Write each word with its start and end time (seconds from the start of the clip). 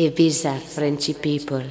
Ibiza 0.00 0.54
Frenchy 0.54 1.12
People. 1.12 1.64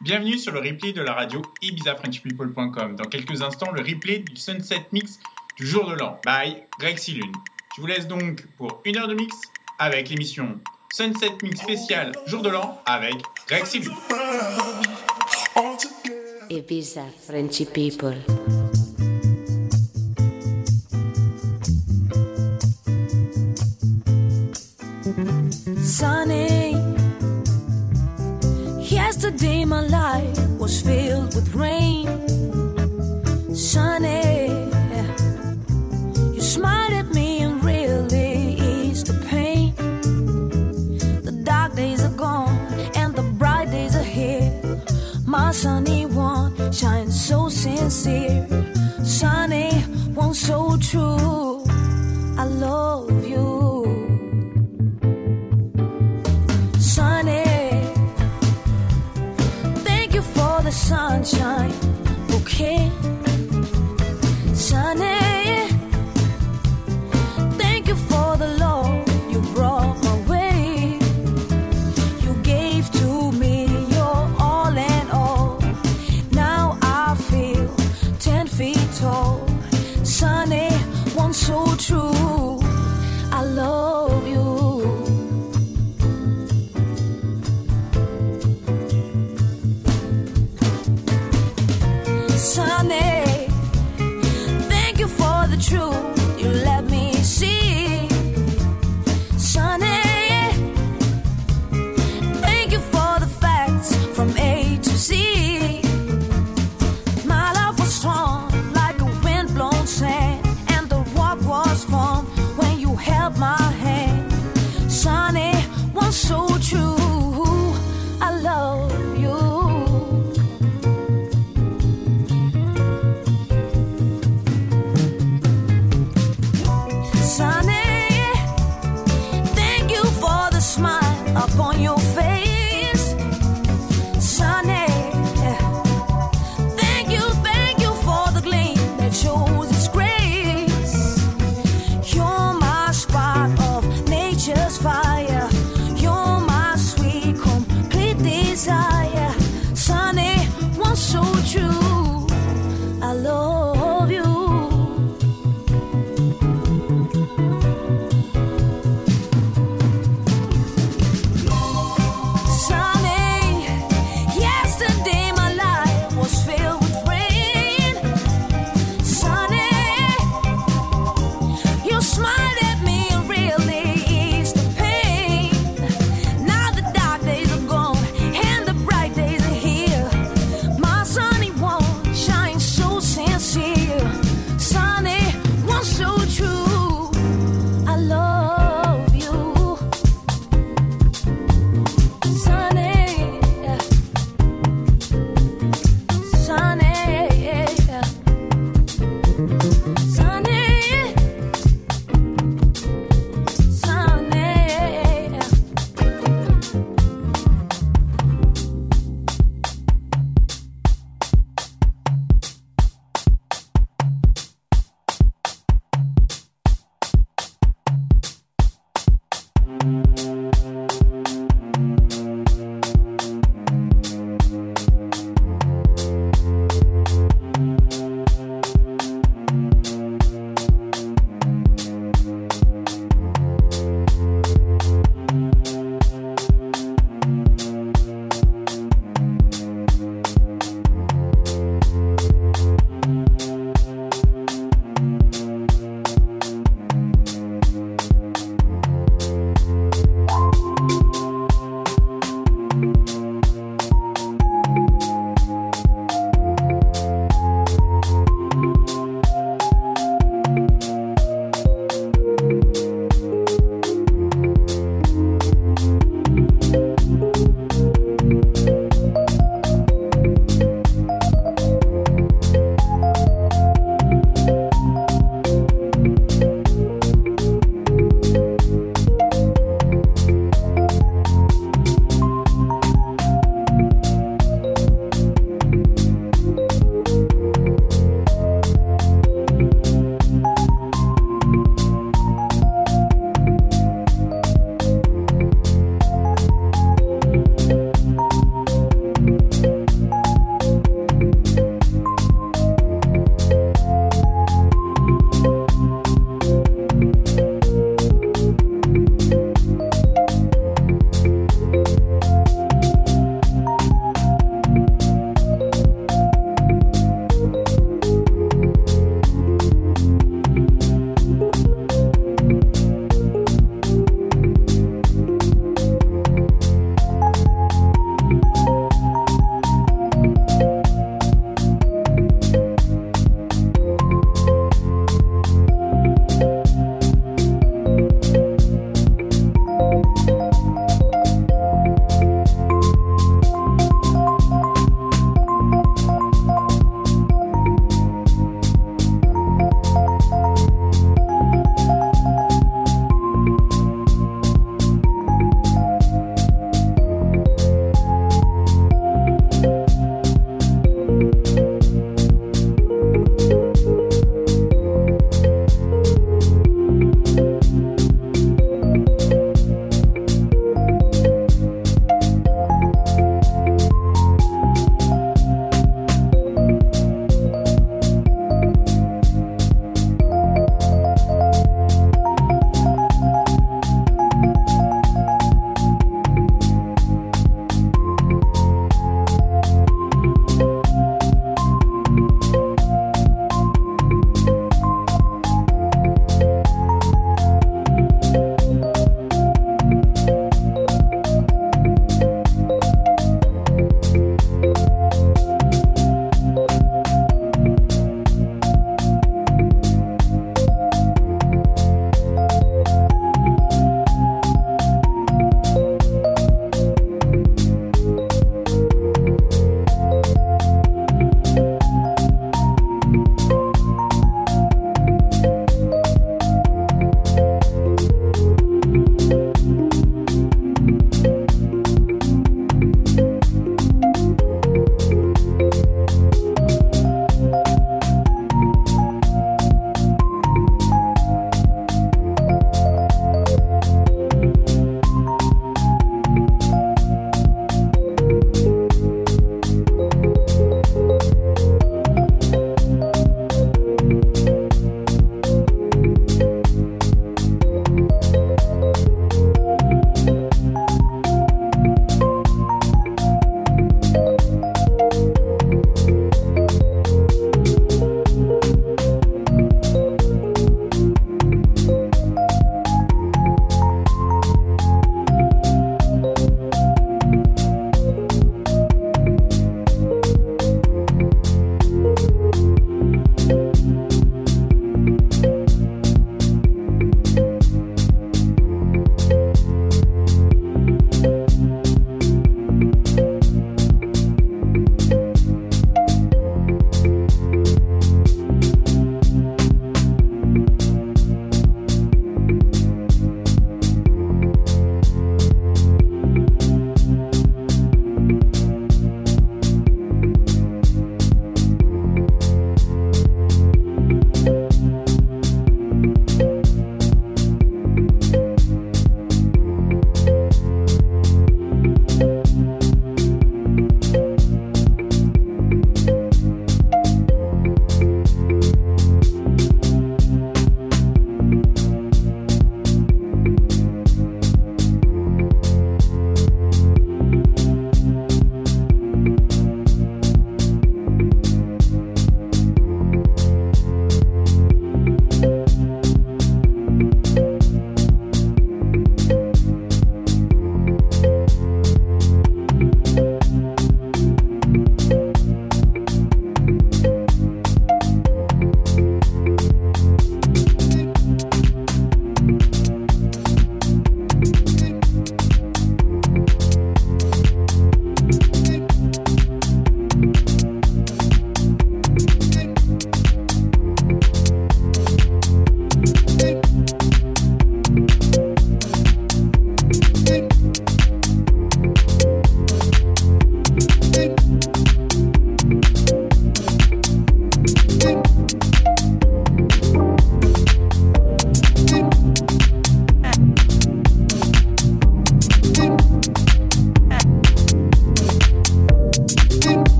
Bienvenue 0.00 0.36
sur 0.36 0.50
le 0.50 0.58
replay 0.58 0.92
de 0.92 1.00
la 1.00 1.12
radio 1.12 1.42
ibizafrenchpeople.com. 1.62 2.96
Dans 2.96 3.04
quelques 3.04 3.40
instants, 3.40 3.70
le 3.70 3.82
replay 3.82 4.18
du 4.18 4.34
Sunset 4.34 4.86
Mix 4.90 5.20
du 5.56 5.64
jour 5.64 5.88
de 5.88 5.94
l'an 5.94 6.20
by 6.26 6.56
Rexy 6.80 7.12
Lune. 7.12 7.30
Je 7.76 7.80
vous 7.80 7.86
laisse 7.86 8.08
donc 8.08 8.44
pour 8.56 8.82
une 8.84 8.96
heure 8.96 9.06
de 9.06 9.14
mix 9.14 9.32
avec 9.78 10.08
l'émission 10.08 10.58
Sunset 10.92 11.30
Mix 11.40 11.60
spécial 11.60 12.10
jour 12.26 12.42
de 12.42 12.48
l'an 12.48 12.82
avec 12.84 13.14
Rexy 13.48 13.78
Lune. 13.78 13.94
Ibiza 16.50 17.04
Frenchy 17.28 17.64
People. 17.64 18.16
sincere. 47.76 48.67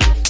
Franklin. 0.00 0.24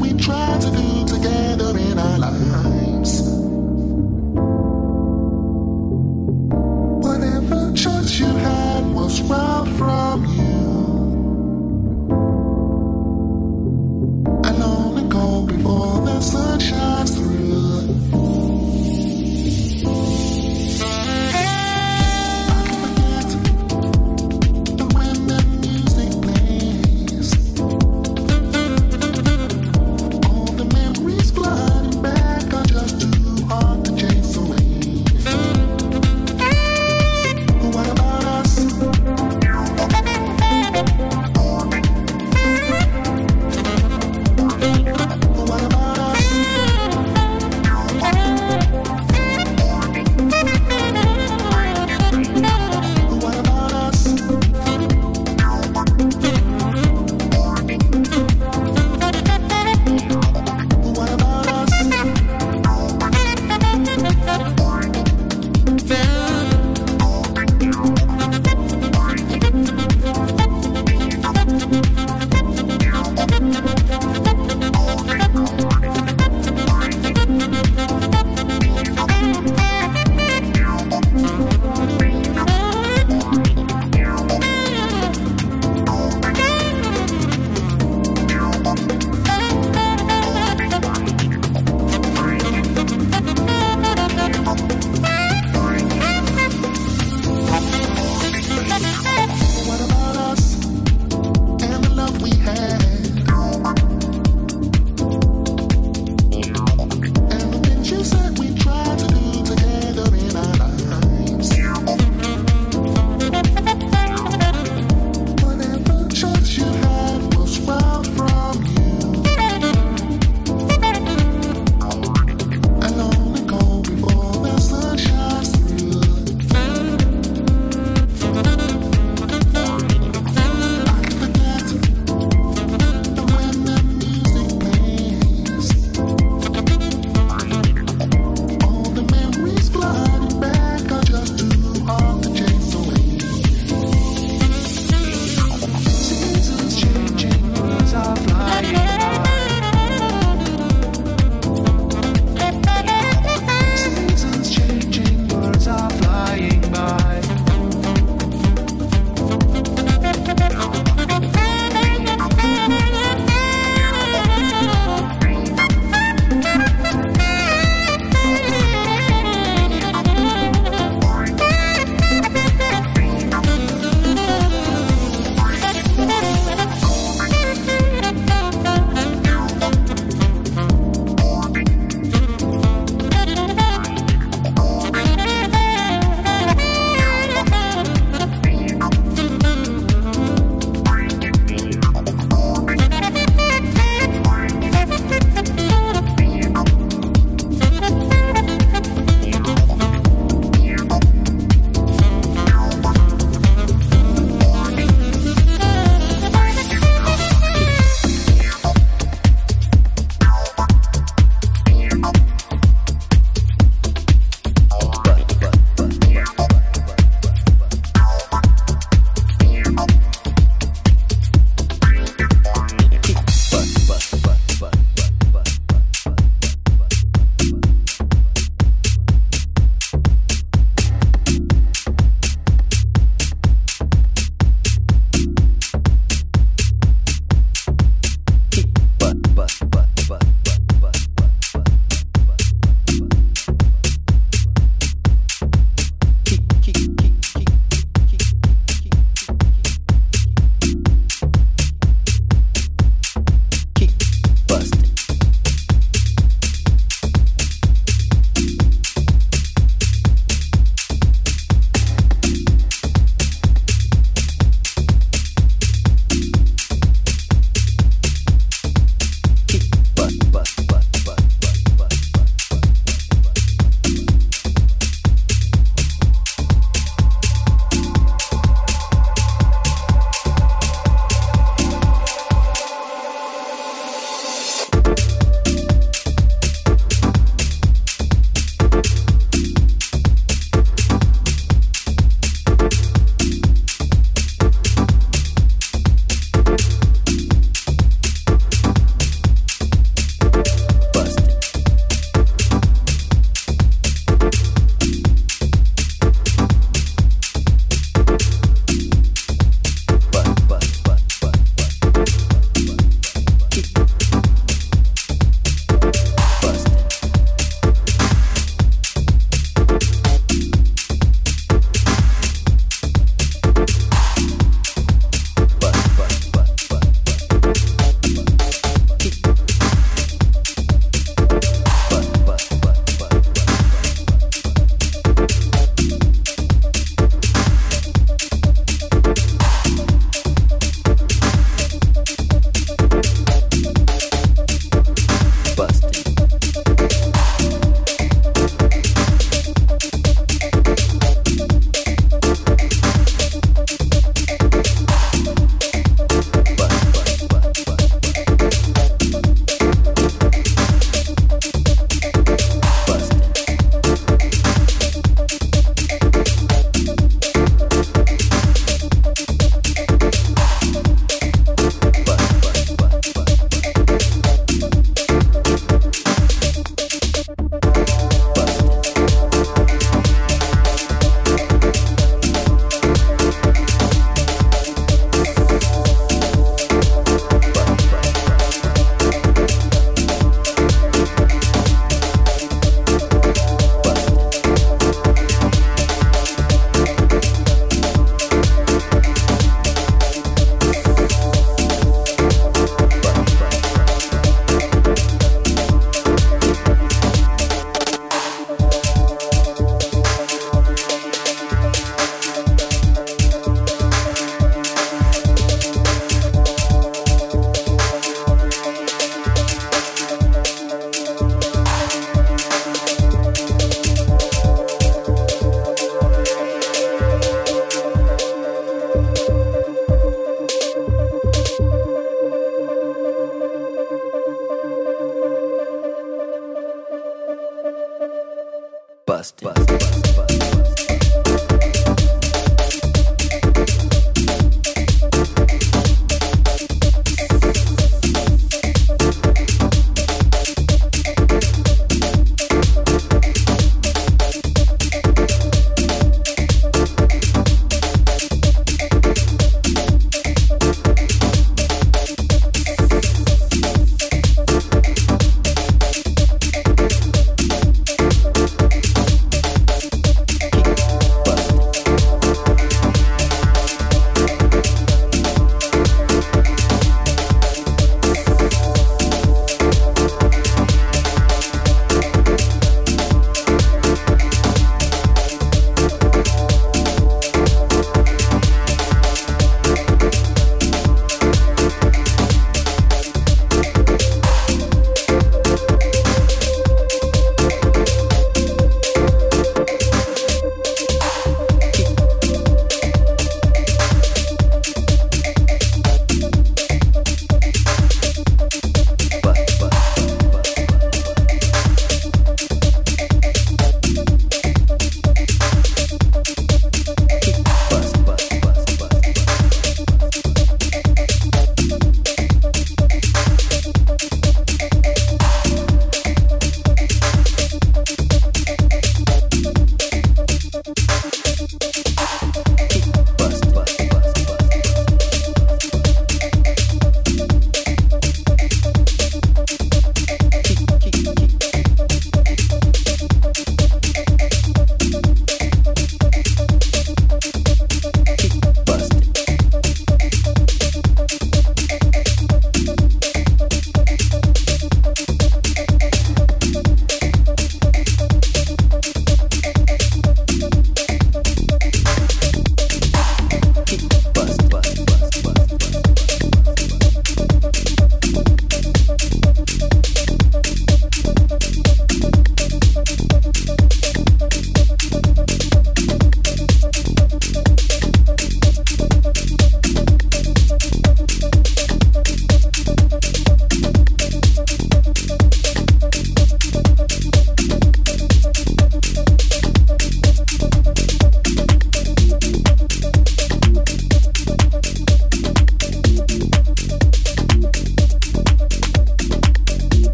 we 0.00 0.14
try. 0.14 0.31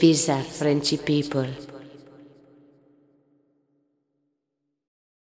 Ibiza 0.00 0.42
Frenchy 0.42 0.96
people. 0.96 1.69